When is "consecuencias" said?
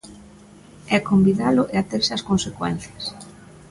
2.29-3.03